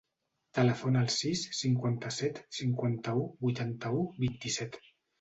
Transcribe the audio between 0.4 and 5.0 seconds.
Telefona al sis, cinquanta-set, cinquanta-u, vuitanta-u, vint-i-set.